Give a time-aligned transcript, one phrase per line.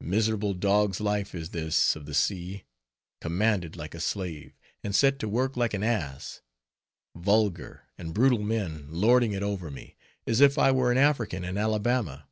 [0.00, 2.64] Miserable dog's life is this of the sea!
[3.20, 6.42] commanded like a slave, and set to work like an ass!
[7.14, 9.94] vulgar and brutal men lording it over me,
[10.26, 12.26] as if I were an African in Alabama.